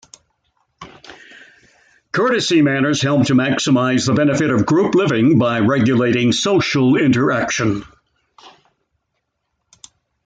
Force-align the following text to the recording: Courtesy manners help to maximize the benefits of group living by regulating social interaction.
Courtesy 2.11 2.63
manners 2.63 3.03
help 3.03 3.27
to 3.27 3.35
maximize 3.35 4.07
the 4.07 4.15
benefits 4.15 4.51
of 4.51 4.65
group 4.65 4.95
living 4.95 5.37
by 5.37 5.59
regulating 5.59 6.31
social 6.31 6.97
interaction. 6.97 7.83